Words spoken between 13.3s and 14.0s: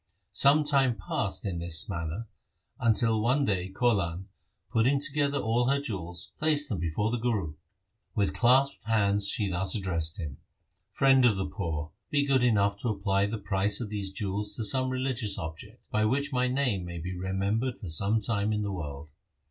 price of